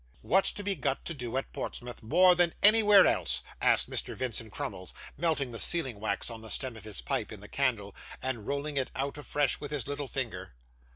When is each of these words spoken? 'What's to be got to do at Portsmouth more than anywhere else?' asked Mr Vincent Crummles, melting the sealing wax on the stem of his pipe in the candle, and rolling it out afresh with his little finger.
'What's 0.23 0.51
to 0.53 0.63
be 0.63 0.73
got 0.73 1.05
to 1.05 1.13
do 1.13 1.37
at 1.37 1.53
Portsmouth 1.53 2.01
more 2.01 2.33
than 2.33 2.55
anywhere 2.63 3.05
else?' 3.05 3.43
asked 3.61 3.87
Mr 3.87 4.15
Vincent 4.15 4.51
Crummles, 4.51 4.95
melting 5.15 5.51
the 5.51 5.59
sealing 5.59 5.99
wax 5.99 6.31
on 6.31 6.41
the 6.41 6.49
stem 6.49 6.75
of 6.75 6.85
his 6.85 7.01
pipe 7.01 7.31
in 7.31 7.39
the 7.39 7.47
candle, 7.47 7.95
and 8.19 8.47
rolling 8.47 8.77
it 8.77 8.89
out 8.95 9.19
afresh 9.19 9.59
with 9.59 9.69
his 9.69 9.85
little 9.87 10.07
finger. 10.07 10.55